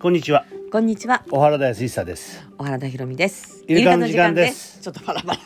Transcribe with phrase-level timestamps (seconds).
[0.00, 0.46] こんにちは。
[0.70, 1.24] こんにちは。
[1.28, 2.46] 小原田康久です。
[2.56, 3.64] 小原田博美です。
[3.66, 5.36] イルカの時間ですちょっとバラバ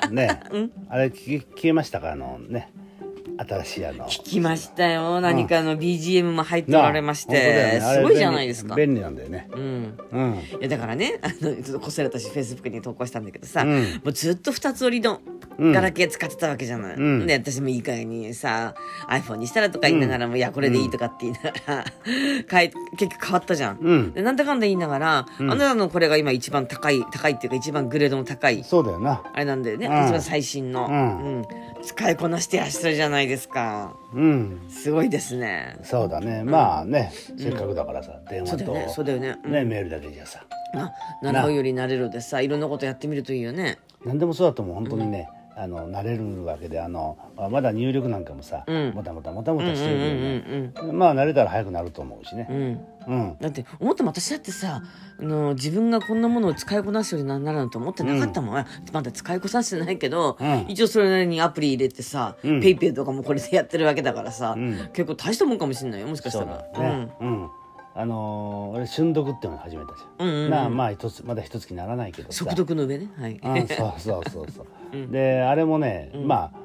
[0.00, 0.08] ラ。
[0.10, 0.40] ね、
[0.88, 2.12] あれ聞き聞けましたか？
[2.12, 2.70] あのね、
[3.38, 4.06] 新しいあの。
[4.06, 5.20] 聞きましたよ。
[5.20, 8.76] 何かの BGM も入っておなあられまし本当だて、よねあれすごいじゃないですか。
[8.76, 9.48] 便利便利なんだよね。
[9.52, 9.98] うん。
[10.12, 10.34] うん。
[10.36, 16.96] いやだからね、あのちょっとこっそり私フェイスブックに投稿したんだけどさ、うんもうずっと二つ折りのうんガラケー使ってたわけじゃない。
[16.96, 17.26] うん。
[17.26, 18.74] で私もいい加減にさ
[19.08, 21.84] iPhone にしたらとか言いながらも、いやこれでいいとかって言いながら、
[22.96, 23.78] 結局変わったじゃん。
[23.80, 24.12] うん。
[24.12, 29.22] でなんだかんだ言いながら、あなたのこれが今一番高い高いっていうか一番グレードの高いそうだよな。
[29.32, 30.06] あれなんだよね、うん。
[30.06, 31.38] 一番最新の、うん。
[31.38, 31.44] うん。
[31.82, 33.96] 使いこなしてらっしゃるじゃないですか。
[34.14, 34.60] うん。
[34.68, 35.76] すごいですね。
[35.82, 36.42] そうだね。
[36.44, 38.86] まあね、せっかくだからさ、電話とね。
[38.88, 39.52] そうだよね、うん。
[39.52, 40.44] ねメールだけじゃさ。
[40.74, 44.74] あ習うより慣れるでさいろんなことやってみるといいよね何でもそうだと思う。
[44.76, 45.28] 本当にね。
[45.60, 48.92] あの慣れるわけであのあまだ入力なんかもさ、うん。
[48.94, 52.46] もたもたもたもたしてるけどね、うんまあ慣れたら早くなると思うしね。
[52.48, 52.56] うん。
[52.56, 52.80] うん。
[53.08, 54.82] うん、だって思っても私だってさ
[55.18, 60.66] あの自分がこんなものを使いこなすようになるなんて思ってなかったもん、あまだ使いこなしてないけど、うん。
[60.68, 62.60] 一応それなりにアプリ入れてさ、うん。
[62.60, 64.90] ペイペイとかもこれでやってるわけだからさ、ん。
[64.92, 67.50] 結構大したもんかもしれないよもしかしたそうらだね、うん
[67.98, 70.50] あのー俺瞬読っていうのを始めたじゃん,、うんうんうん。
[70.50, 72.44] なあまあ一つまだ一月ならないけどさ。
[72.44, 73.10] 速読の上ね。
[73.18, 76.60] はい、うん、そうそうそうそう、 であれもね、まあ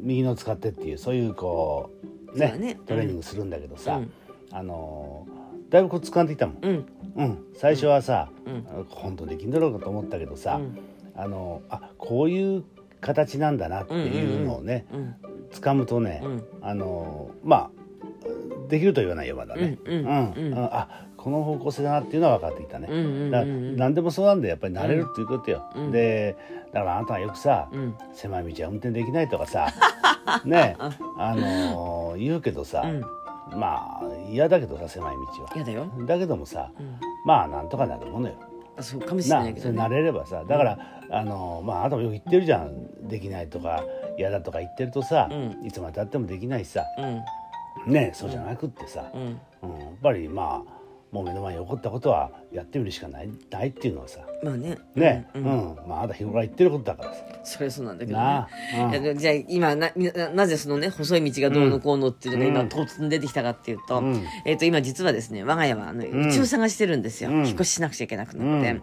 [0.00, 1.90] 右の使ってっていうそういうこ
[2.32, 2.78] うねね。
[2.86, 4.12] トレーニングするんだけどさ、うん。
[4.52, 5.40] あのー
[5.70, 6.86] だいぶコツ掴んできたもん、うん。
[7.16, 8.86] うん、最初はさ、うん。
[8.88, 10.78] 本当できんだろうかと思ったけどさ、うん。
[11.16, 12.64] あのあこういう
[13.00, 15.14] 形なんだなっていうのをね、うん。
[15.50, 16.44] 掴むとね、うん。
[16.60, 17.79] あのまあ
[18.68, 20.54] できると言わないよまだね、うんうんうん。
[20.56, 22.88] あこの方向性だなっていうのは分かってきたね、
[23.76, 25.90] 何でもそうなんでやっぱり慣れるっていうことよ、うん。
[25.90, 26.36] で
[26.72, 27.94] だからあなたはよくさ、うん。
[28.14, 29.68] 狭い道は運転できないとかさ
[30.46, 30.76] ね
[31.18, 33.00] あのー言うけどさ、うん。
[33.58, 35.50] まあ嫌だけどさ狭い道は。
[35.56, 38.34] やだよ、だけどもさ、うん、まあなんとかなるものよ。
[38.78, 39.82] あそうかもしれなないけどね。
[39.82, 40.78] 慣れればさだから、
[41.10, 43.08] あのまああなたもよく言ってるじゃん。
[43.08, 43.84] できないとか
[44.16, 45.66] 嫌だとか言ってるとさ、うん。
[45.66, 46.84] いつまでたってもできないしさ。
[46.98, 47.20] うん
[47.86, 49.40] ねそうじゃなくってさ、うん。
[49.62, 49.78] うん。
[49.78, 50.79] やっぱりまあ
[51.12, 54.20] もう目の前に起こったことはやってみるしかないないっていうのはさ。
[54.44, 54.78] まあね。
[54.94, 55.28] ね。
[55.34, 55.44] う、うん。
[55.44, 55.76] ん。
[55.88, 57.24] まああなた日頃言ってることだからさ。
[57.42, 58.18] それはそうなんだけど。
[58.18, 58.46] なね
[58.78, 58.90] あ、うん。
[58.92, 64.24] いやでじゃあ今なななぜそのね細い道がどうのこうのっていうのが今うん突然出てきたかっていうと,、うん。
[64.44, 66.06] えっと今実はですね我が家はあのん。
[66.06, 67.46] 家を探してるんですよ、うん。
[67.46, 68.82] 引っ越ししなくちゃいけなくなって、うん。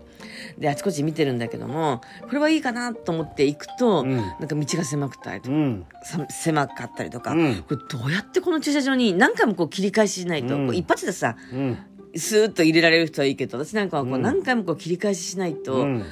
[0.59, 4.17] であちこち見てるんだけどもこれはいいかなと思って行くと、うん。
[4.17, 7.63] なんか道が狭くたりとか、狭かったりとか、うん。
[7.63, 11.77] これどうやってこの駐車場に何回もこう切り返ししないと、一発でさうん
[12.15, 14.21] スーッと入れられる人はいいけど私なんかはこううん。
[14.21, 16.05] 何回もこう切り返ししないと、うん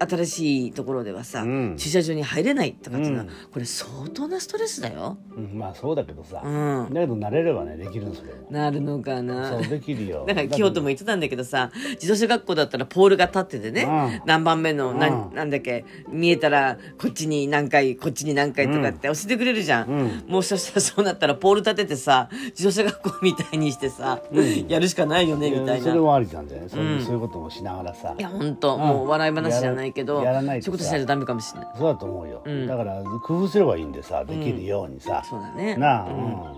[0.00, 1.76] 新しいところではさ、うん。
[1.76, 3.18] 駐車場に入れないとかっていうの。
[3.18, 3.30] は、うん。
[3.52, 5.18] これ相当なストレスだよ。
[5.36, 6.48] うんまあそうだけどさ、う
[6.90, 6.94] ん。
[6.94, 9.50] だけど慣れればねできるのそれもなるのかな。
[9.50, 10.24] そうできるよ。
[10.26, 14.22] だから京都も言ってたんだけどさ自動車学校だったらポールが立っててね、うん。
[14.26, 15.12] 何番目の、なん。
[15.12, 20.24] うんなんだっけ見えたらこっちに何回こっちに何回とかって教えてくれるじゃん、うん。
[20.26, 24.20] もうそしたらそうなったらポール立ててさ自動車学校みたいにしてさ、
[24.68, 25.84] やるしかないよねみたいな。
[25.84, 28.14] それもありなんだよねそういそういうこともしながらさ。
[28.18, 29.89] いや本当、うんもう笑い話じゃない
[30.42, 31.70] ないとさそういうことしないとダメかもしれない。
[31.76, 32.66] そうだと思うよ、うん。
[32.66, 35.76] だから工夫すればいいんでさできるようにさ、そうだね。
[35.76, 36.12] なあ、う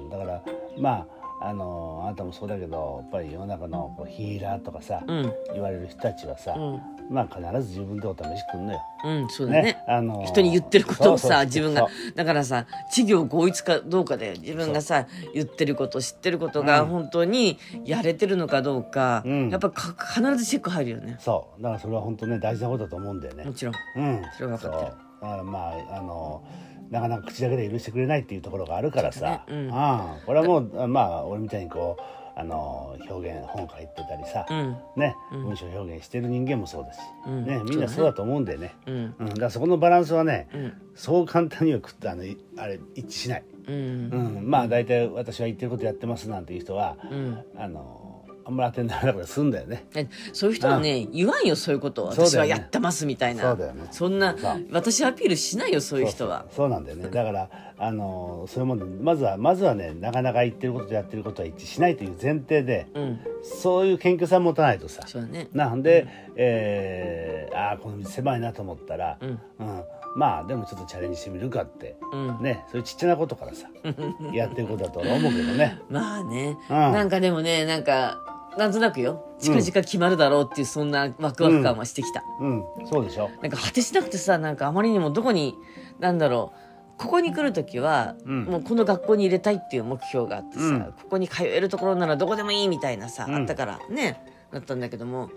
[0.04, 0.10] ん。
[0.10, 0.43] だから
[0.78, 5.32] まああのあなたもそうだけどやっぱり世の中のこうヒーラーとかさ、うん。
[5.53, 6.80] 言われる人たちはさ、うん。
[7.10, 8.80] まあ必ず自分でお試しくんのよ。
[9.04, 9.62] うんそうだね。
[9.62, 11.88] ねあのー 人に言ってることをさ自分が。
[12.14, 12.66] だからさ
[12.97, 16.88] 稚業合一かどうかで自分がさ言ってること知ってることがうん。
[16.88, 19.50] 本当にやれてるのかどうか、うん。
[19.50, 21.16] やっぱか必ずチェック入るよね。
[21.19, 21.62] そう。
[21.62, 23.44] だからそれは本当ね大事なことだと思うんだよね。
[23.44, 23.52] も。
[23.52, 23.75] ちろん。
[23.97, 26.43] うん、それは分かってるそうだからまああの
[26.91, 29.55] なかなか口だけで許してくれないっていうところがあるからさ、ね。
[29.55, 29.71] うん。
[29.72, 32.03] ああこれはもうまあ俺みたいにこう
[32.38, 34.77] あの表現本書いてたりさ、うん。
[34.97, 37.47] ね、文章表現してる人間もそうだし、うん。
[37.47, 38.75] ね、みんなそうだと思うんだよね。
[38.87, 39.15] うん。
[39.19, 40.72] うん、だからそこのバランスはね、うん。
[40.94, 43.75] そう簡単にはくっあのいあれ一致しない、うん。
[43.75, 44.50] うん。
[44.50, 47.43] まあ大体私は言ってることやってますなんていう人は、うん。
[47.56, 48.01] あの
[48.44, 49.87] あんまり当てにならなくて済んだよね。
[49.94, 53.43] えそういう人はね言わんよそういうこと私はやってますみたいな。
[53.43, 53.89] そうだよね。
[53.91, 54.37] そんな
[54.71, 56.47] 私アピールしないよそういう人は。
[56.50, 57.09] そうなんだよね。
[57.09, 63.21] だからあのそういうもんでまずはまずはねなかなか言ってることとやってることは一致しないという前提で、うん。
[63.43, 65.03] そういう謙虚さ持たないとさ。
[65.06, 65.49] そうだね。
[65.53, 66.06] なんで、
[66.37, 69.29] えー、ああこの道狭いなと思ったら、うん。
[69.59, 69.85] うん。
[70.15, 72.43] まあでもちょっとチャレンジしてみるかって、うん。
[72.43, 73.69] ねそういうちっちゃなことからさ
[74.33, 75.81] やってることだとは思うけどね。
[75.89, 76.77] まあね、うん。
[76.77, 79.25] なんかでもねなんかなんとなくよ。
[79.38, 83.31] 近々決まるだろうっていうそんなワクワク感はしてきた、うん、そうでしょ。
[83.40, 85.54] なんか果てしなくてさなんかあまりにもどこに
[85.99, 86.72] なんだろう。
[86.99, 88.44] ここに来る時は、うん。
[88.44, 90.81] もうこの学校に入れたいっていう目標があってさ、うん。
[90.84, 93.34] ここに通えるところならどこでもいいみたいなさ、うん。
[93.34, 94.20] あったからね
[94.52, 95.31] だったんだけども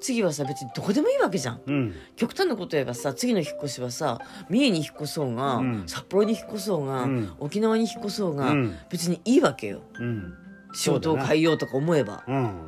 [0.00, 1.60] 次はさ別にどこでもいいわけじゃん。
[1.66, 1.94] うん。
[2.16, 4.18] 極端なこと言えばさ次の引っ越しはさ
[4.48, 5.82] 三重に引っ越そうが、うん。
[5.86, 7.32] 札幌に引っ越そうが、うん。
[7.38, 8.74] 沖縄に引っ越そうが、うん。
[8.88, 9.82] 別にいいわけよ。
[9.98, 10.34] うん
[10.72, 12.24] 仕事を変えようとか思えば。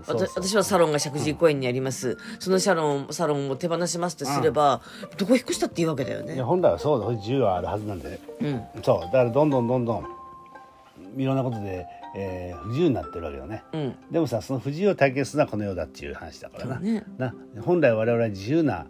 [0.06, 4.81] 私はサロンが石神井公園にあります、そのサロンサロンを手放しますってすれば、
[5.16, 6.34] どこ引っ越したっていいわけだよね。
[6.34, 7.08] いや本来はそうだ。
[7.10, 8.10] 自由はあるはずなんで。
[8.40, 8.82] ねうん。
[8.82, 9.00] そう。
[9.06, 10.06] だからどんどんどんどん
[11.16, 13.64] いろんなことで、えー不自由になってるわけよね。
[13.72, 13.94] うん。
[14.10, 17.05] でもさその不自由を体験するのはこの世だっていう話だからな,、ね。
[17.19, 17.34] な。
[17.62, 18.87] 本来我々は自由な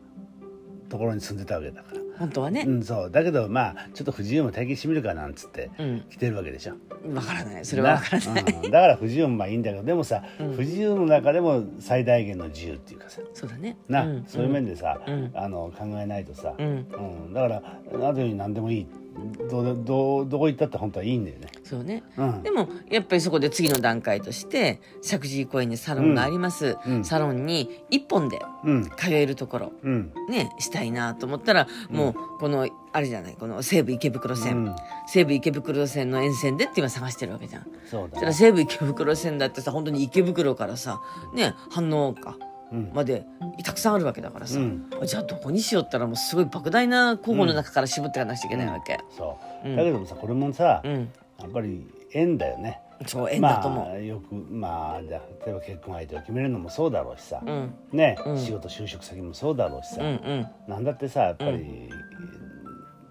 [0.88, 2.64] ところに住んでたわけだから、本当はね。
[2.66, 3.10] うん、そう。
[3.10, 6.04] だけどまあちょっと不自由も体験してみるかなんつってうん。
[6.08, 6.74] 来てるわけでしょ、
[7.12, 7.64] わからない。
[7.64, 8.70] それはわからない、うん。
[8.70, 10.52] だから不自由もまあいいんだけどでもさ、うん。
[10.54, 13.20] 不自由の中でも最大限の自由っていうかさ。
[13.34, 13.76] そうだね。
[13.88, 14.24] な、ん。
[14.26, 15.30] そういう面でさ、うん。
[15.34, 16.86] あの考えないとさ、うん。
[17.26, 17.32] うん。
[17.32, 17.62] だから
[18.08, 19.01] あとに何でもいいどう
[19.50, 21.48] どうどこ行ったって本当はいいんだよね。
[21.64, 22.02] そうね。
[22.16, 22.42] うん。
[22.42, 27.04] でもやっぱりそこで次の段階として石神井公園にサロンがあります、うん。
[27.04, 28.90] サロンに一本でうん。
[28.96, 29.72] 通えるところ。
[29.82, 30.12] うん。
[30.28, 34.76] ねしたいなと思ったら、もうこのあれじゃないこの西武池袋線、うん。
[35.06, 37.66] 西武池袋線の沿線でって今探してるわけじゃん。
[37.84, 38.32] そうだね。
[38.32, 41.00] 西武池袋線だってさ本当に池袋からさ
[41.34, 42.51] ね飯能岡うん
[42.92, 43.24] まで
[43.64, 44.90] たくさんあるわけだからさ、うん。
[45.04, 48.98] じゃあどこにしようったらもうすごい莫大な候補の中から絞っていかなくちゃいけないわけ。
[49.16, 49.76] そう、うん。
[49.76, 50.92] だけどもさこれもさ、うん、
[51.40, 52.80] やっぱり縁だよね。
[53.06, 53.84] そう縁だと思う。
[53.86, 57.74] まあよくまあじゃあ例えば結婚相手を決めるのもそうだろうしさ、うん。
[57.92, 58.38] ね、うん。
[58.38, 60.46] 仕事就職先もそうだろうしさ、うんうん。
[60.68, 61.90] なんだってさやっぱり、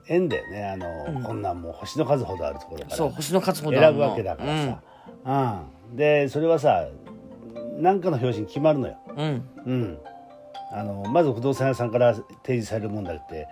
[0.08, 0.66] 縁だよね。
[0.66, 0.88] あの、
[1.18, 1.24] うん。
[1.24, 2.96] こんなんもう星の数ほどあるところから。
[2.96, 4.82] そう星の数ほど選ぶわけだから
[5.26, 5.98] さ、うん。
[5.98, 6.88] でそれはさ
[7.80, 8.98] 何かの表紙に決まるのよ。
[9.16, 10.00] うん、うん、
[10.72, 13.48] あのまず不動産屋さんから提示されるもんだって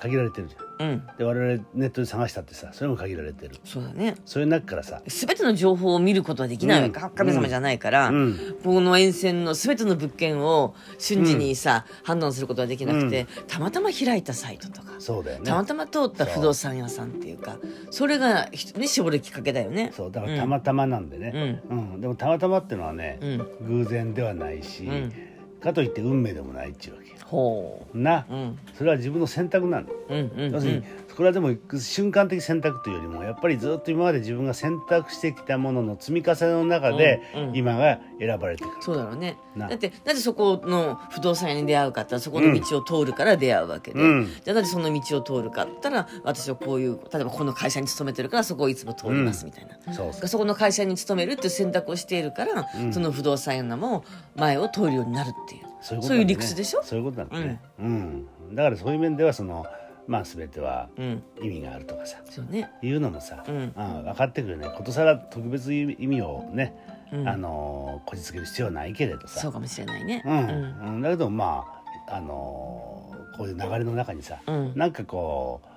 [0.00, 0.90] 限られてるじゃん。
[0.90, 1.06] うん。
[1.18, 3.56] で我々ネットで探したってさそれも限られてる。
[3.64, 4.16] そうだね。
[4.24, 7.10] そういう中からさ、全ての情報を見ることはできないわけ、うん。
[7.10, 8.38] 神様じゃないから、うん。
[8.62, 15.44] この沿線の全ての物件を瞬時にさ、判断することはできなくて、たまたま開いたサイトとか、そうだよね。
[15.44, 17.58] たまたま通った不動産屋さんっていうか
[17.90, 19.92] それがひね絞るきっかけだよね。
[19.94, 20.10] そう。
[20.10, 22.00] だからたまたまなんでね、うん。
[22.00, 23.84] でもたまたまっていうのはね、うん。
[23.84, 25.12] 偶然ではないし、ん。
[25.60, 28.58] かといって運命でもないっていうわけほな、う、うん。
[28.76, 30.82] それは自分の選択なの、うんうん要するに
[31.14, 37.56] これはでも瞬間的選択というよりもやっぱりずっと今まで自分が選択してきたものの積み重ねの中で、うんうん。
[37.56, 38.76] 今が選ばれてくる。
[38.80, 39.38] そうだろうね。
[39.54, 39.68] な。
[39.68, 44.26] だってなぜそこの不動産屋に出会うかって言ったらそこの道を通るから出会うわけで、うん。
[44.26, 50.26] じゃあなぜその道を通るかって言ったら私はこういう例えばこの会社に勤めてるからそこをいつも通りますみたいな、そうそう。
[50.26, 56.24] そこの会社に勤めるっていう選択をしているから、その不動産屋も前を通るようになるっていうそういうことなんだね。
[56.24, 56.82] 理屈でしょ？
[56.82, 58.26] そういうことなんだね、うん。
[58.54, 59.66] だからそういう面ではその
[60.06, 61.22] まあ全てはうん。
[61.42, 62.70] 意味があるとかさ、そうね。
[62.82, 63.72] いうのもさ、うん。
[63.76, 64.68] あ分かってくるね。
[64.74, 66.74] ことさら特別意味をね、
[67.12, 67.28] うん。
[67.28, 69.40] あのこじつける必要はないけれどさ。
[69.40, 70.22] そうかもしれないね。
[70.24, 70.94] うん。
[70.94, 71.02] うん。
[71.02, 71.64] だけどま
[72.08, 74.72] ああのこういう流れの中にさ、うん。
[74.74, 75.68] なんかこう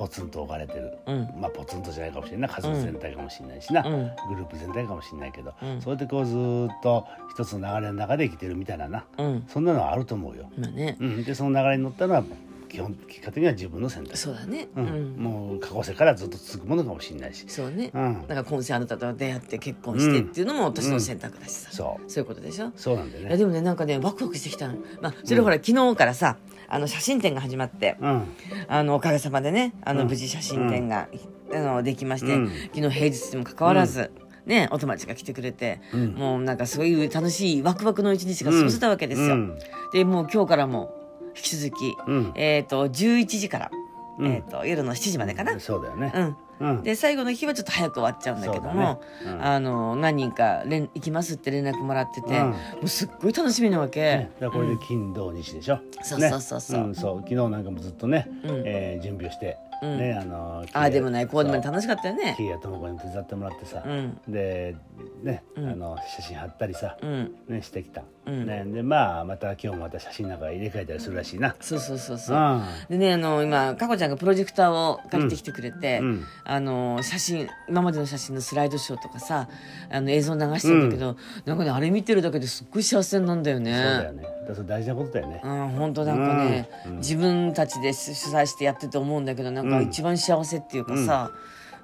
[0.00, 1.28] ポツンと置かれてる、うん。
[1.38, 2.46] まあポツンとじゃないかもしれな。
[2.46, 4.10] いな家族全体かもしれないしな、うん。
[4.30, 5.82] グループ全体かもしれないけど、うん。
[5.82, 9.44] そうやってこうずーっと一つの流れの中で生きてるみたいなな、うん。
[9.46, 10.50] そんなのはあると思うよ。
[10.56, 10.96] まあね。
[10.98, 12.24] うん、でその流れに乗ったのは
[12.70, 14.68] 基本結果的には自分の選択、そうだね。
[14.74, 15.16] ううん。
[15.16, 18.12] ん、もう過去世からずっと続くものかもしれないし、そうね、うん。
[18.28, 22.10] なんか今世あなたと出会って結婚してっていうのも私の選択だしさ、そう。
[22.10, 22.72] そういうことでしょ？
[22.76, 23.28] そうなんだよね。
[23.28, 24.76] いやでもねなんかねワクワクしてきたの。
[25.02, 26.38] まあそれほら、昨日からさ
[26.70, 28.24] あの写真展が始まってうん。
[28.68, 30.08] あのおかげさまでねあのうん。
[30.08, 31.08] 無事写真展が、
[31.52, 32.48] あのできまして、うん。
[32.74, 34.12] 昨日平日にもかかわらず、
[34.46, 36.14] ねお友達が来てくれて、うん。
[36.14, 39.58] もうなんかそういう楽しいワクワクの一日が過ごせたわけですよ、うん。
[39.92, 40.94] でもう今日からも
[41.36, 42.32] 引き続き、うん。
[42.36, 43.70] えっ、と11時から、
[44.18, 44.26] うん。
[44.26, 46.34] えー、と夜の7時までかな、そうだよね。
[46.82, 48.98] で最後の日はちょっと早く終わっちゃうんだけども、ね。
[49.26, 49.44] うん。
[49.44, 52.50] あの何人か連行きますって連絡もらってて、うん。
[52.50, 56.80] もうすっごい楽しみなわけ、ね、これで金土日でしょ、そうそうそうそう。
[56.82, 56.88] ね。
[56.88, 57.16] んそう。
[57.18, 58.62] 昨日なんかもずっとね、うん。
[58.66, 59.98] えー準備をして、うん。
[59.98, 62.34] ねあのああでもないこうでも楽しかったよね。
[62.36, 64.20] キーやともこに手伝ってもらってさ、うん。
[64.28, 64.76] で
[65.22, 65.68] ね、うん。
[65.68, 67.34] あの写真貼ったりさ、うん。
[67.48, 68.46] ね、してきた、うん。
[68.46, 72.36] ね、でまあまた今日もまた写真なんか入れ替えたりするらしいな、そうそうそうそう。
[72.36, 72.62] うん。
[72.90, 76.24] でねあの今かこちゃんがプロジェクターを借りてきてくれて、うん。
[76.44, 79.48] あの写真今までの写真のスライドショーとかさ
[79.90, 83.72] あの映像流してるんだけど、なんかねあれ見てるだけですっごい幸せになんだよね。
[83.72, 84.22] そうだよね。
[84.22, 86.96] だからそれ大事なことだよね、うん、本当なんかね、うん。
[86.98, 89.88] 自分たちで主催してやってて思うんだけどなんかうん。
[89.88, 91.30] 一番幸せっていうかさ、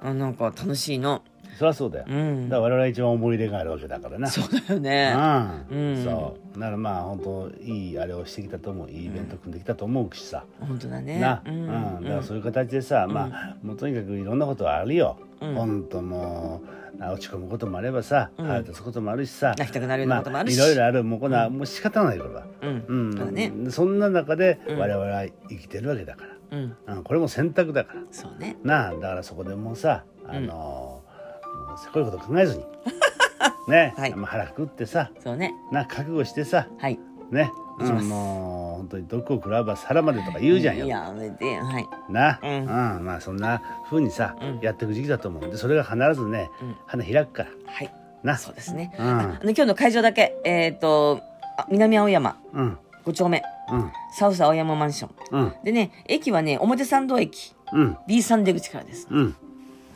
[0.02, 1.22] あなんか楽しいの。
[1.56, 2.48] そりゃそうだよ、うん。
[2.48, 4.28] だから我々は一番思い入れがあるわけだからな。
[4.28, 5.14] そうだよね。
[5.70, 5.78] うん。
[5.78, 6.04] うん。
[6.04, 6.58] そう。
[6.58, 8.90] だからまあ本当いいあれをしてきたと思う。
[8.90, 11.18] いいイベント組んできたと思うしさ、本当だね。
[11.18, 11.64] な、ううん。
[11.64, 11.66] ん
[12.04, 15.54] だからそういう形でさ、まあもうとにかくいろんなことはあるよ、うん。
[15.54, 16.62] 本当も
[16.98, 18.46] うあ落ち込むこともあればさうん。
[18.46, 20.56] 腹立つこともあるしさ、泣きたくなるようなこともあるし。
[20.56, 22.84] いろいろあるもうこんな、もう仕方ないからうん。
[22.88, 23.34] うん。
[23.34, 23.52] ね。
[23.70, 24.78] そんな中でうん。
[24.78, 26.76] 我々は生きてるわけだから、うん。
[26.86, 28.00] うん、これも選択だから。
[28.10, 28.56] そうね。
[28.64, 31.05] なあだからそこでもうさあのー
[31.76, 32.64] せこいこと考えずに。
[33.68, 34.14] ね、はい。
[34.14, 35.10] まあ腹くってさ。
[35.22, 35.54] そうね。
[35.72, 36.66] な覚悟してさ。
[36.78, 36.98] はい。
[37.30, 40.86] ね、うんもう本当に毒を食らえば皿までとか言うじゃんよ。
[40.86, 41.88] やめてはい。
[42.08, 42.64] な、ううん。
[42.64, 44.60] ん、まあそんな風にさ、うん。
[44.60, 46.76] やっていく時期だと思うんでそれが必ずね、うん。
[46.86, 47.50] 花開くから。
[47.66, 47.92] はい。
[48.22, 48.36] な。
[48.36, 49.06] そうですね、うん。
[49.06, 51.20] ああの今日の会場だけえっ、と
[51.58, 52.36] あ南青山。
[52.52, 52.78] うん。
[53.04, 53.42] 5丁目。
[53.72, 53.92] うん。
[54.12, 55.10] サウス青山マンション。
[55.32, 55.52] うん。
[55.64, 57.54] でね駅はね表参道駅。
[57.72, 57.96] うん。
[58.08, 59.08] B3 出口からです。
[59.10, 59.36] うん。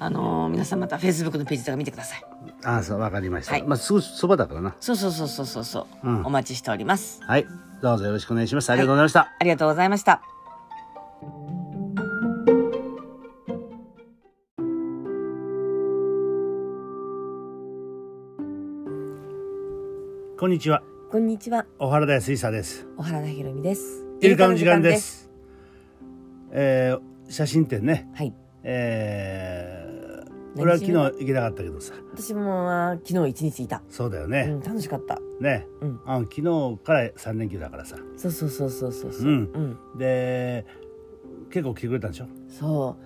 [0.03, 2.25] あのー皆さんまたフェイスブックのページとか見てください
[2.65, 3.53] ああそうわかりました。
[3.53, 4.75] はいまあすぐそばだからな。
[4.81, 7.47] そうそうそうそうそうそう、うんお待ちしておりますはい
[7.83, 8.71] どうぞよろしくお願いします。
[8.71, 9.21] ありがとうございました。
[9.39, 10.23] ありがとうございました
[20.39, 22.87] こんにちはこんにちは小原田水産です。
[22.97, 25.29] 小原田ひろみですイルカの時間です。
[26.53, 28.09] えー、写真展ね。
[28.15, 29.80] はいえー、何
[30.57, 31.95] 俺は昨日行けなかったけどさ。
[32.13, 33.83] 私も昨日一日いた。
[33.89, 34.47] そうだよね。
[34.51, 35.19] うん楽しかった。
[35.41, 36.01] ね、うん。
[36.05, 37.97] あ昨日から3連休だからさ。
[38.17, 39.29] そうそうそうそうそうそう。
[39.29, 39.79] うん。
[39.97, 40.67] で
[41.51, 42.27] 結構来てくれたんでしょ？
[42.49, 42.97] そ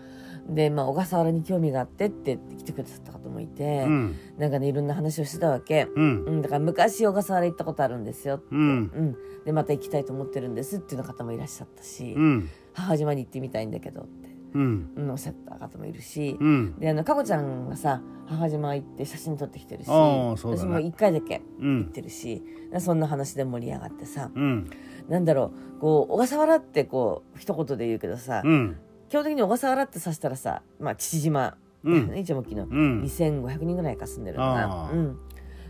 [0.51, 0.55] う。
[0.55, 4.17] でまあ小笠原に興味があってって来てくださった方もいて、うん。
[4.37, 6.25] なんかねいろんな話をしてたわけ、うん。
[6.25, 8.61] うん、だから昔小笠原行ったことあるんですよって、うん。
[8.61, 8.63] う
[9.03, 9.17] ん。
[9.45, 12.51] でまた行きたいと思ってるんですっていう方もいらっしゃったし、うん。
[12.75, 14.91] 母島に行ってみたいんだけどって、うん。
[14.97, 16.75] うん、おっしゃった方もいるし、うん。
[16.79, 19.95] であのかこちゃんがさ母島行って写真撮ってきてるしね。
[20.37, 21.79] 私も1回だけうん。
[21.81, 22.43] 行ってるし、
[22.79, 24.71] そんな話で盛り上がってさうん。
[25.09, 28.77] なんだろうこう小笠原ってこう一言で言うけどさ、うん。
[29.09, 33.03] 基本的に小笠原って指したらさ、まあ、父島だよね、一応沖のうん。
[33.03, 35.19] 2500人ぐらいか住んでるのかなうん、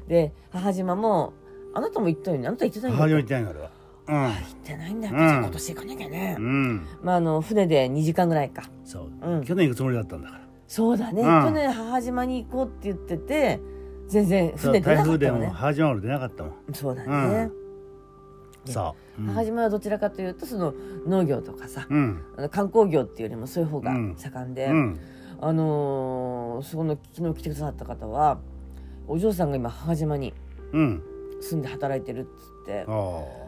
[0.06, 1.32] で母島も
[1.74, 2.46] あなたも行ったよね。
[2.46, 3.08] あなた行ってないんだ母
[4.04, 5.22] っけ島行ってないんだっけ、うん。
[5.22, 6.44] 今年行かなきゃね、うん。
[6.44, 8.62] うんまああの船で2時間ぐらいか。
[8.84, 9.44] そう、うん。
[9.44, 10.40] 去年行くつもりだったんだから。
[10.66, 11.42] そうだね、うん。
[11.44, 13.60] 去年母島に行こうって言ってて
[14.08, 16.54] 全然船出台風でもなかったのね母島まで出なかったもん。
[16.72, 17.50] そうだね、
[18.64, 20.74] でそう、うん、母島はどちらかというとその
[21.06, 22.22] 農業とかさ、うん。
[22.50, 24.14] 観光業っていうよりもそういう方がうん。
[24.16, 25.00] 盛んで、うん。
[25.40, 28.38] あのーそこの昨日来てくださった方は
[29.06, 30.32] お嬢さんが今母島に
[30.72, 31.02] うん。
[31.40, 32.26] 住んで働いてるっつ
[32.62, 33.43] ってあ、あ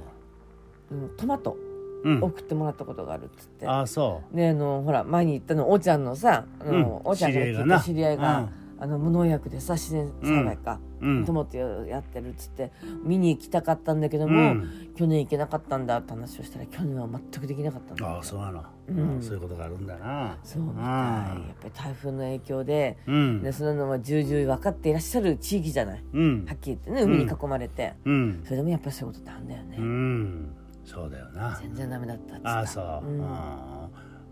[0.90, 1.56] うん、トマト
[2.04, 2.22] うん。
[2.22, 6.84] 送ってもらったことがあるっつって、ああそであのほら前に言ったのおーちゃんのさあの、うん。
[6.84, 11.24] おーちゃんから聞いた知り合いが、あの無農薬でさ自然栽培か、うん。
[11.24, 12.70] トマトやってるっつって
[13.02, 14.92] 見に行きたかったんだけども、うん。
[14.94, 19.22] 去年行けなかったんだって話をしたら去年は全くできなかったんだああそうなの、うん。
[19.22, 20.38] そういうことがあるんだな。
[20.44, 20.84] そうみたい。
[20.84, 23.42] やっぱり台風の影響でうん。
[23.42, 26.04] でそんなのは重々分かっていらっしゃる地域じゃない。
[26.12, 26.44] うん。
[26.44, 28.42] はっきり言ってね海に囲まれて、うん。
[28.44, 31.58] それでもやっぱりそういうことってあるんだよね、うんそうだよな。
[31.60, 33.18] 全然ダメだったっああそう、うん。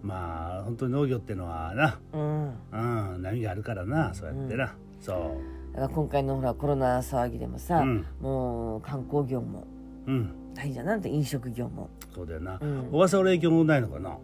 [0.02, 1.98] まあ本当に農業ってのはな。
[2.12, 3.22] うん、うん。
[3.22, 5.74] 波があるからなそうやってな、そう。
[5.74, 8.06] だから今回のほらコロナ騒ぎでもさ、うん。
[8.20, 9.64] もう観光業も
[10.06, 10.30] うん。
[10.54, 12.88] 大変じゃんなんて飲食業も、そうだよな、うん。
[12.92, 14.16] 小笠原影響もないのかな？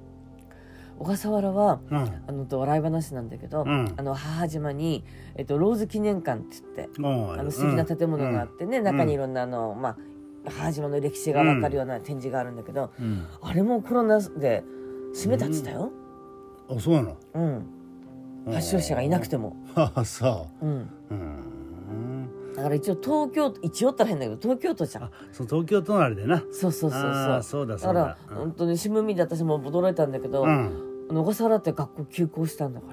[1.00, 1.98] 小笠原はうん。
[1.98, 3.92] あのと笑い話なんだけど、うん。
[3.96, 5.02] あの母島に、
[5.34, 9.96] えっと、ローズ記念館って言ってあの素敵な建物があってね、中にいろんなあの、まあ、
[10.44, 14.64] 母島の歴史が分かるような展示があるんだけど、うん、あれもコロナで
[15.14, 15.90] 閉めたっつったよ、
[16.68, 17.16] あそうなの？
[17.34, 17.66] うん。
[18.54, 20.66] 発症者がいなくても、ああそう。
[20.66, 22.54] ん、ううん。
[22.56, 25.04] だから一応東京都一応ったら変だけど東京都じゃん。
[25.04, 26.42] あそう東京都のあれでな。
[26.52, 27.76] そうそうそうあーそうそうだ。
[27.76, 28.38] だからそうだうん。
[28.46, 31.06] 本当に新聞見て私も驚いたんだけど、うん。
[31.10, 32.86] あの小笠原って学校休校したんだか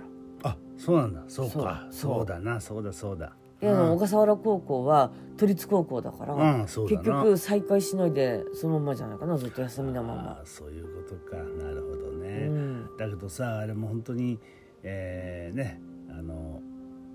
[0.43, 0.51] ら。
[0.51, 1.23] あそうなんだ。
[1.27, 1.87] そうか。
[1.91, 2.15] そう。
[2.17, 2.59] そうだな。
[2.59, 11.37] そうだそうだであのうん小笠原高校は都立高校だから、うん結局再開しないでそのままじゃないかなずっと休みのまあまー、そういうことか。
[11.37, 14.39] なるほどうね、ん、だけどさあれも本当に
[14.83, 16.61] えー、ねあの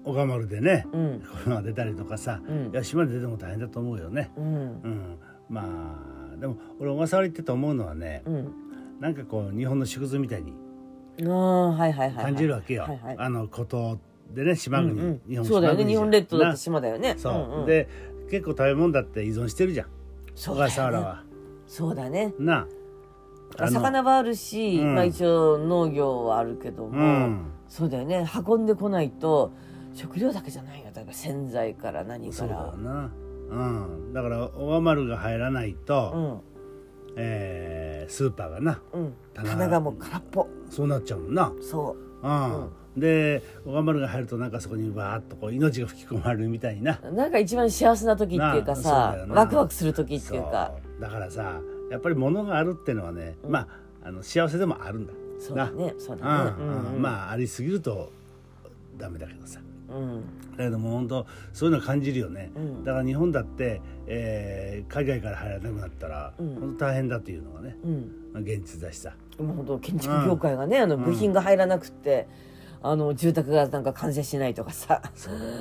[0.04, 1.20] 小川丸でねうん。
[1.44, 2.70] コロナが出たりとかさ、うん。
[2.72, 4.32] いや島で出ても大変だと思うよね。
[4.36, 4.44] うん。
[4.44, 4.48] う
[4.88, 5.18] ん。
[5.48, 5.62] ま
[6.34, 8.52] あでも俺小笠原行ってて思うのはねうん。
[9.00, 10.54] なんかこう日本の縮図みたいに
[11.24, 12.24] ああはいはいはいはい。
[12.24, 13.16] 感じるわけよ、はいはい。
[13.18, 13.98] あの孤島
[14.34, 15.84] でね島国、うんうん、日本そうだよね。
[15.84, 17.14] 日本列島だってな島だよね。
[17.18, 17.66] そう、んん。
[17.66, 17.88] で
[18.30, 19.86] 結構食べ物だって依存してるじゃん。
[20.34, 20.70] 小そうだよね。
[20.70, 21.24] 笠原は。
[21.66, 22.34] そうだね。
[22.38, 22.66] な
[23.58, 23.64] あ。
[23.66, 24.94] の魚はあるし、うん。
[24.94, 27.50] まあ、一応農業はあるけども、うん。
[27.68, 28.26] そうだよね。
[28.46, 29.52] 運んでこないと
[29.94, 30.86] 食料だけじゃないよ。
[30.94, 33.12] 例えば洗剤から何そうだな。
[33.50, 34.12] うん。
[34.12, 36.42] だから小川丸が入らないと、
[37.16, 38.80] えースーパーがな。
[38.92, 39.00] うん。
[39.02, 40.46] うん棚棚がもう空っぽ。
[40.70, 41.52] そうなっちゃうもんな。
[41.60, 42.26] そう。
[42.26, 46.98] うん、で小川丸が入るとなんかそこにバーッとこう命が吹き込まれるみたいな。
[47.12, 50.72] なんか一番幸せな時っていうかさワクワクする時っていうか。
[51.00, 53.50] だからさやっぱり物があるっていうのはね、うん。
[53.50, 53.60] ま
[54.02, 55.12] ああの幸せでもあるんだ。
[55.38, 55.94] そうだね。
[55.98, 56.22] そううん。
[56.22, 56.52] だね
[56.94, 57.02] うん。
[57.02, 58.12] まあありすぎると
[58.98, 59.60] ダメだけどさ。
[59.88, 60.22] うん。
[60.56, 62.84] だけども本当そういうの感じるよね、うん。
[62.84, 66.54] だから日本だって、えー海外から入らなくなったら、うん。
[66.60, 67.76] 本当大変だっていうのがね、
[68.34, 69.14] 現実だしさ。
[69.38, 72.28] 今本当建築業界がね、あの部品が入らなくって、
[72.82, 75.00] あの住宅がなんか完成しないとかさ。
[75.14, 75.52] そうだよ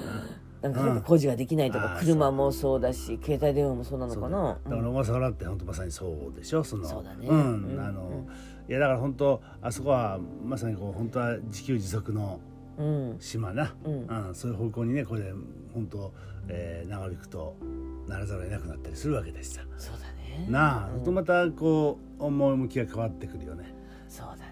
[0.61, 4.59] なんかなんか工事ができないとか、車もそうだし携帯電話もそうなのかな。
[4.63, 6.63] だから小笠原って本当まさにそうでしょ？
[6.63, 6.87] その。
[6.87, 7.25] そうだね。
[7.27, 7.29] ん。
[7.31, 7.33] う
[7.75, 7.79] ん。
[7.79, 8.27] あの
[8.69, 12.39] いやだから本当あそこはまさにこう本当は自給自足の
[12.77, 13.15] うん。
[13.19, 14.05] 島な、うん。
[14.27, 14.35] うん。
[14.35, 15.33] そういう方向にねこれで
[15.73, 16.13] 本当、
[16.47, 17.55] えー長引くと
[18.07, 20.45] ならざるを得なくなったりするわけだしさそうだね。
[20.47, 21.03] なあ、うん。
[21.03, 23.73] とまたこう趣が変わってくるよね、
[24.07, 24.50] そうだう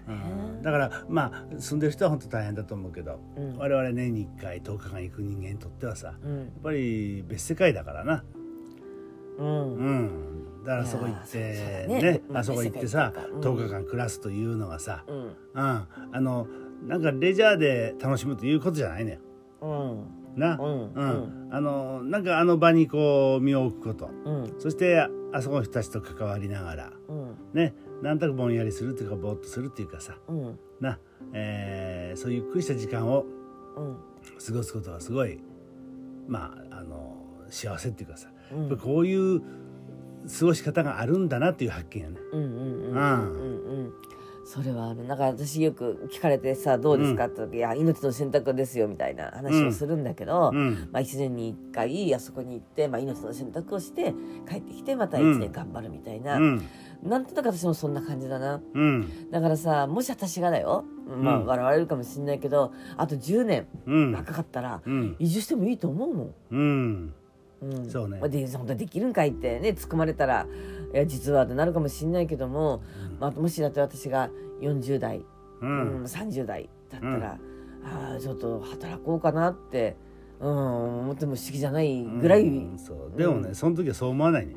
[0.62, 3.56] だからまあ住んでる人は本当大変だと思うけど、うん。
[3.58, 6.42] 我々年に1回10日間行く人間にとってはさやうん。
[6.44, 8.24] っぱり別世界だからな、
[9.38, 9.74] うん。
[9.74, 9.90] う
[10.60, 12.20] ん、だからそこ行ってねね。
[12.34, 15.16] あそこ行ってさ、うか10日間暮らすというのがさ、うん。
[15.16, 16.46] うん、あの
[16.86, 19.18] なんかレジャーで楽しむということじゃないのよ。
[19.62, 20.38] うん。
[20.40, 20.92] な、うん。
[20.92, 21.48] うん。
[21.50, 24.10] あのなんかあの場にこう身を置くこと。
[24.24, 24.54] うん。
[24.58, 26.92] そしてあそこの人たちと関わりながら。
[27.08, 27.36] うん。
[27.54, 30.16] ねなんとなくぼんやりするっていうかぼーっとするっていうかさ。
[30.28, 30.58] うん。
[30.80, 30.98] な、
[31.32, 33.24] えーそういうゆっくりした時間を
[33.76, 33.96] うん。
[34.44, 35.38] 過ごすことがすごい
[36.28, 37.16] まああの
[37.48, 38.76] 幸せっていうかさ、うん。
[38.78, 42.16] こういう過ごし方があるんだなっていう発見やね。
[42.32, 43.92] うんうんうんうんうん
[44.42, 45.06] それはある。
[45.06, 50.88] だから私よく聞かれてさ「どうですか?」って時「いや命の選択ですよ」みたいな話をするんだけど、うん。
[50.90, 54.12] まあ、1年に1回あそこに行って、まあ、命の選択をして
[54.48, 56.62] 帰ってきてまた1年頑張るみたいな、うん
[57.02, 58.60] なんとなく私もそんな感じだな。
[58.74, 59.30] うん。
[59.30, 65.16] だからさもし私がだよ、まあうん笑われるかもしれないけどあと10年うん若かったらうん。
[65.18, 66.34] 移住してもいいと思うもん。
[66.50, 67.14] うん。
[67.62, 68.18] うん、そうね。
[68.20, 70.46] まあで本当にできるんかいってね突っ込まれたら
[70.92, 72.82] いや実はってなるかもしれないけども、
[73.18, 75.24] まあ、もしだって私が40代、う
[75.62, 76.02] うん。
[76.02, 77.38] ん30代だったら、
[77.84, 79.96] ああちょっと働こうかなって、
[80.40, 83.16] うん、思っても不思議じゃないぐらい、うんそう。
[83.16, 84.54] でもね、その時はそう思わないね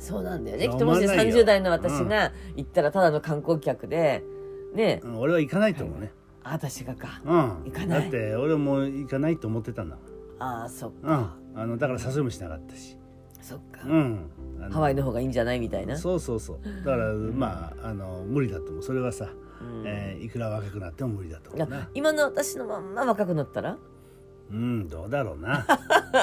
[0.00, 0.68] そうなんだよね。
[0.68, 1.34] きっともし思わないよ。
[1.36, 4.24] 30代の私が行ったらただの観光客で
[4.74, 5.00] ね。
[5.04, 7.20] うん俺は行かないと思うね、あ私がか。
[7.24, 7.38] うん。
[7.66, 8.00] 行かない。
[8.02, 10.42] だって俺も行かないと思ってたんだもん。
[10.42, 11.06] ああそっうん。
[11.06, 12.96] か、あのだから誘いもしなかったし。
[13.42, 14.30] そっか、うん。
[14.70, 15.96] ハワイの方がいいんじゃないみたいな。
[15.96, 16.58] そうそうそう。
[16.84, 18.82] だからまああの無理だと思う。
[18.82, 19.28] それはさ、
[19.60, 19.82] うん。
[19.86, 21.88] えーいくら若くなっても無理だと思うな。
[21.94, 23.76] 今の私のまんま若くなったら？
[24.50, 25.64] うんどうだろうな。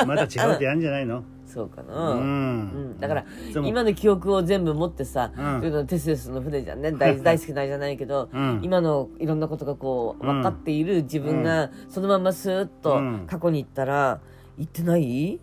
[0.06, 1.24] また違うってやるんじゃないの？
[1.48, 2.94] そうかうな、うん。
[2.96, 3.00] ん。
[3.00, 3.26] だから
[3.64, 5.62] 今の記憶を全部持ってさ、うん。
[5.62, 6.92] というのはテセウスの船じゃんね。
[6.92, 8.60] 大 大好きなんじゃないけど、うん。
[8.64, 13.24] 今のいろんなことがこう分かっている自分がそのままスーッとうん。
[13.28, 14.20] 過去に行ったら
[14.58, 15.40] 行ってない？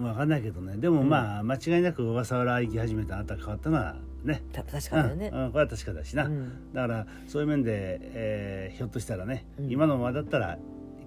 [0.00, 0.76] 分かんないけどね。
[0.76, 4.42] でもまあ、間違いなく小笠原行き始めたあなたが変わったのはね。
[4.52, 5.30] た確うんかだよね。
[5.34, 5.50] うん。
[5.50, 6.52] これは確かだしな、うん。
[6.72, 9.70] だからそういう面で、えーひょっとしたらね、うん。
[9.70, 10.58] 今のままだったらい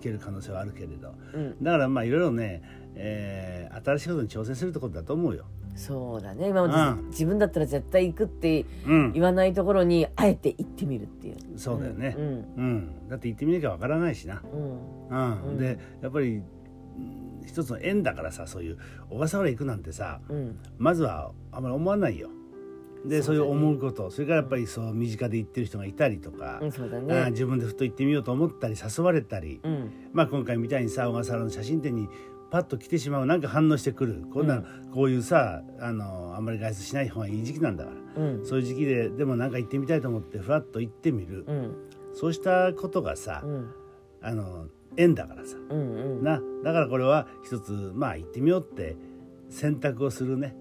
[0.04, 1.14] ける可能性はあるけれど。
[1.34, 1.64] うん。
[1.64, 2.62] だからまあいろいろね、
[2.96, 5.46] えー新しいことに挑戦するってことだと思うよ。
[5.76, 6.50] そうだね。
[6.50, 7.10] 今までうん。
[7.10, 9.12] 自分だったら絶対行くってうん。
[9.14, 11.36] 言わないところにあえて行ってみるっていう。
[11.58, 12.26] そうだよね、うん。
[12.26, 12.30] う
[12.62, 13.10] ん。
[13.10, 15.10] だって行ってみなきゃわからないしな、うん。
[15.10, 15.42] うん。
[15.44, 15.58] うん。
[15.58, 16.44] でやっぱりうん
[17.46, 18.78] 一つの縁だからさそういう
[19.10, 20.60] 小笠原行くなんてさうん。
[20.78, 22.30] まずはあんまり思わないよ。
[23.06, 24.10] でそう,、いう思うこと。
[24.10, 27.30] それからやっぱりそう身近で行ってる人がいたりとか、うんそうだあ。
[27.30, 29.92] 自分でふっと行ってみようと思ったり誘われたり、うん。
[30.14, 32.08] まあ、今回みたいにさ小笠原の写真展に
[32.52, 34.24] パッと来てしまうなんか反応してくる。
[34.34, 34.92] こんな、うん。
[34.92, 38.46] こういうさあのあんまり外出しない方がいい時期なんだからうん。
[38.46, 41.76] そういう時期ででもなんか行ってみたいと思ってふらっと行ってみる、うん。
[42.14, 43.72] そうしたことがさ、うん。
[44.22, 45.58] あの縁だからさ。
[45.70, 46.24] うんうん。
[46.24, 46.40] な。
[46.64, 48.96] だからこれは一つまあ行ってみようって
[49.50, 50.56] 選択をするね、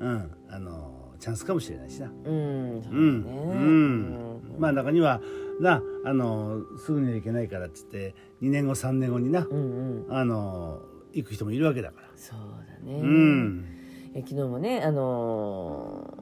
[0.00, 0.06] うん。
[0.06, 2.06] うん、あのチャンスかもしれないしな。
[2.06, 5.20] うんそうだねうんうんまあ中には
[5.60, 10.80] なあのすぐには行けないからっつって2年後3年後にな、うんうんあの
[11.12, 12.08] 行く人もいるわけだから。
[12.16, 13.00] そうだね。
[13.00, 13.64] うん
[14.14, 16.19] え昨日もねあのー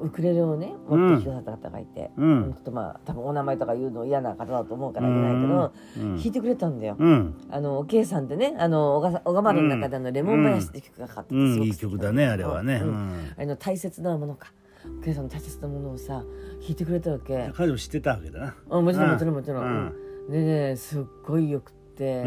[0.00, 2.52] ウクレレをね持ってきてくださった方がいて、うん。
[2.54, 6.16] ちょっとまあ多分お名前とか言うの嫌な方だと思うから言えないけど、うん。
[6.16, 6.96] 弾いてくれたんだよ。
[6.98, 12.80] うん、あのおけいさんってねあの小川丸の中であのレモン林って曲がかかってすごくいい曲だねあれはね。
[12.82, 12.92] ううん。
[12.92, 14.52] んあの大切なものか。
[15.00, 16.22] おけいさんの大切なものをさ
[16.60, 17.50] 弾いてくれたわけ。
[17.54, 18.54] 彼女知ってたわけだな。
[18.70, 19.12] あもちろんうん。
[19.12, 19.92] もちろんもちろん。
[20.30, 22.24] でねすっごいよくって。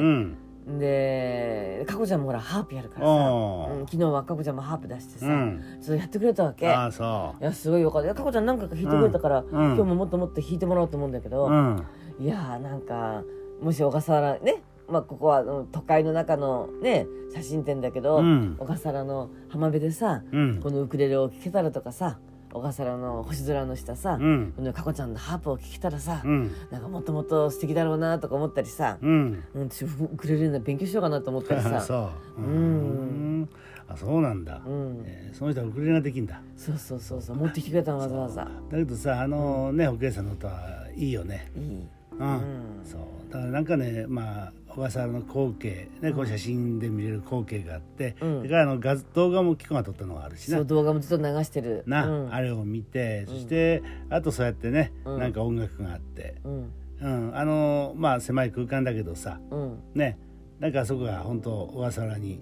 [0.67, 3.85] うん、でかこちゃんもほらハープやるからさ、うん。
[3.85, 5.61] 昨日はかこちゃんもハープ出してさ、うん。
[5.81, 6.67] ちょっとやってくれたわけ。
[6.69, 8.05] ああそいやすごいよかった。
[8.05, 9.47] いやかこちゃん何回か弾いてくれたから、うん。
[9.49, 11.85] 今日ももっともっと弾いてもらおうと思うんだけど、ううん。
[12.19, 13.23] いやーなんか
[13.61, 18.55] もし小笠原ねまあここはうん都会の中のね写真展だけど、うん。
[18.59, 20.59] 小笠原の浜辺でさ、うん。
[20.61, 22.19] このウクレレを聴けたらとかさ
[22.53, 24.53] 小笠原の星空の下さ、うん。
[24.55, 26.51] このかこちゃんのハープを聴けたらさ、うん。
[26.69, 29.43] なんかもっともっと素敵だろうなとか思ったりさ、うん。
[29.53, 31.79] うん、私ウクレレの勉強しようかなと思ったりさ。
[31.81, 32.41] そう。
[32.41, 33.41] うん。
[33.43, 33.49] ん
[33.87, 35.01] あそうなんだ、うん。
[35.05, 36.41] えーその人はウクレレができんだ。
[36.57, 37.35] そうそうそうそう。
[37.37, 38.43] 持ってきてくれたのわざわざ。
[38.69, 41.51] だけどさあのね、おけいさんの音はいいよね。
[41.55, 41.87] いい。
[42.19, 42.41] うん、うん。
[42.83, 43.31] そう。
[43.31, 48.37] だからなんかねまあ小笠原の光景ねこう写真で見れる光景があって、うん。
[48.37, 51.83] それからあの画動画もキコが撮ったのがあるしなそう動画もずっと流してる。
[51.87, 52.33] な、うん。
[52.33, 55.19] あれを見てそして、あとそうやってね、うん。
[55.19, 56.71] なんか音楽があって、うん。
[57.01, 59.79] うん、あのまあ狭い空間だけどさうん。
[59.93, 60.17] ね
[60.59, 62.39] なんかそこが本当小笠原に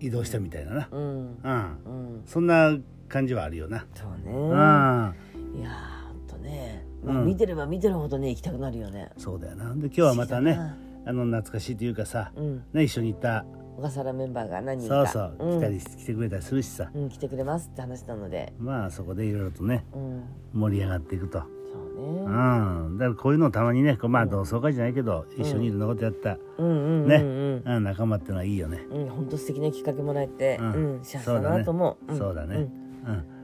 [0.00, 1.00] 移動したみたいなな、うん。
[1.00, 2.22] うん、うん。
[2.24, 2.76] そんな
[3.08, 3.86] 感じはあるよな。
[3.94, 4.32] そうね。
[4.32, 7.26] うん、いやーほんとね、まあうん。
[7.26, 9.10] 見てれば見てるほどね行きたくなるよね。
[9.18, 9.74] そうだよな。
[9.74, 12.64] で今日はまたねあの懐かしいというかさ、うん。
[12.74, 13.46] ね、一緒に行った。
[13.78, 15.06] 小笠原メンバーが何人か。
[15.06, 15.58] そうそう、ん。
[15.58, 16.90] 来たり来てくれたりするしさ。
[16.92, 18.52] うん、来てくれますって話なので。
[18.58, 20.22] まあそこでいろいろとねうん。
[20.52, 27.76] 盛り上がっていくと、そううねん、だからこういうのをたまにねこうまあ同窓会じゃないけど、一緒にいろんなことやった、うんうんうんねうん。
[27.76, 28.84] うん、仲間ってのはいいよね。
[28.90, 32.14] うん本当素敵なきっかけもらえてううんん幸せだなと思う。
[32.14, 32.56] そうだね。
[32.56, 32.58] ん。
[32.60, 32.66] う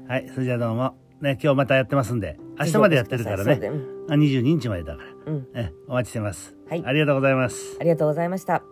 [0.05, 0.95] ん、はい、それじゃあどうも。
[1.21, 3.59] ね、今日またやってますんで、明日までやってるからね。
[3.59, 5.33] そうんあ22日までだから。
[5.33, 5.47] うん。
[5.55, 6.54] え、お待ちしてます。
[6.69, 7.77] はいありがとうございます。
[7.81, 8.63] ありがとうございました